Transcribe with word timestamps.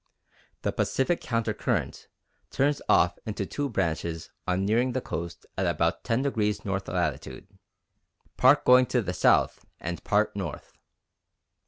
The 0.63 0.71
Pacific 0.71 1.21
Counter 1.21 1.53
Current 1.53 2.07
turns 2.49 2.81
off 2.89 3.19
into 3.27 3.45
two 3.45 3.69
branches 3.69 4.31
on 4.47 4.65
nearing 4.65 4.93
the 4.93 4.99
coast 4.99 5.45
at 5.59 5.67
about 5.67 6.03
10° 6.03 6.65
north 6.65 6.87
latitude, 6.87 7.45
part 8.35 8.65
going 8.65 8.87
to 8.87 9.03
the 9.03 9.13
south 9.13 9.63
and 9.79 10.03
part 10.03 10.35
north. 10.35 10.73